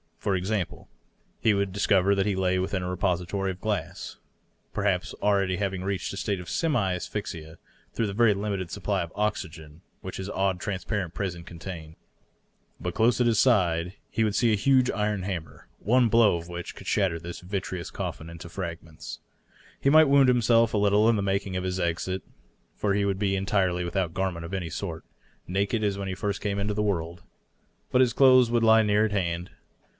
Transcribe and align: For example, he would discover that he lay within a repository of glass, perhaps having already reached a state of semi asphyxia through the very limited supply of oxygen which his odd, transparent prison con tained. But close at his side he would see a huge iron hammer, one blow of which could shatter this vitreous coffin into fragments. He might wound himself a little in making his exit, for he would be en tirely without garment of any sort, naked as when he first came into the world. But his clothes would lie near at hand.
For 0.17 0.35
example, 0.35 0.87
he 1.39 1.53
would 1.55 1.71
discover 1.71 2.13
that 2.15 2.27
he 2.27 2.35
lay 2.35 2.57
within 2.59 2.83
a 2.83 2.89
repository 2.89 3.49
of 3.51 3.61
glass, 3.61 4.17
perhaps 4.71 5.11
having 5.19 5.23
already 5.23 5.77
reached 5.79 6.13
a 6.13 6.17
state 6.17 6.39
of 6.39 6.49
semi 6.49 6.93
asphyxia 6.93 7.57
through 7.93 8.05
the 8.07 8.13
very 8.13 8.33
limited 8.35 8.69
supply 8.71 9.01
of 9.01 9.11
oxygen 9.15 9.81
which 10.01 10.17
his 10.17 10.29
odd, 10.29 10.59
transparent 10.59 11.13
prison 11.15 11.43
con 11.43 11.57
tained. 11.59 11.95
But 12.79 12.93
close 12.95 13.19
at 13.19 13.25
his 13.27 13.39
side 13.39 13.93
he 14.09 14.23
would 14.23 14.35
see 14.35 14.51
a 14.51 14.55
huge 14.55 14.89
iron 14.89 15.23
hammer, 15.23 15.67
one 15.79 16.07
blow 16.07 16.35
of 16.35 16.47
which 16.47 16.75
could 16.75 16.87
shatter 16.87 17.19
this 17.19 17.39
vitreous 17.41 17.89
coffin 17.91 18.29
into 18.29 18.49
fragments. 18.49 19.19
He 19.79 19.89
might 19.91 20.05
wound 20.09 20.29
himself 20.29 20.73
a 20.73 20.77
little 20.79 21.09
in 21.09 21.23
making 21.23 21.53
his 21.53 21.79
exit, 21.79 22.21
for 22.75 22.93
he 22.93 23.05
would 23.05 23.19
be 23.19 23.35
en 23.37 23.45
tirely 23.47 23.83
without 23.83 24.15
garment 24.15 24.45
of 24.45 24.53
any 24.53 24.69
sort, 24.69 25.03
naked 25.47 25.83
as 25.83 25.97
when 25.97 26.07
he 26.07 26.15
first 26.15 26.41
came 26.41 26.57
into 26.59 26.73
the 26.75 26.83
world. 26.83 27.23
But 27.91 28.01
his 28.01 28.13
clothes 28.13 28.49
would 28.49 28.63
lie 28.63 28.81
near 28.83 29.05
at 29.05 29.11
hand. 29.11 29.51